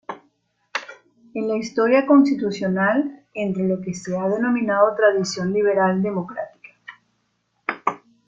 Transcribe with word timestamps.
En 1.35 1.47
la 1.47 1.57
historia 1.57 2.07
constitucional 2.07 3.23
entre 3.35 3.61
en 3.61 3.69
lo 3.69 3.81
que 3.81 3.93
se 3.93 4.17
ha 4.17 4.27
denominado 4.27 4.95
tradición 4.95 5.53
liberal 5.53 6.01
democrática. 6.01 6.71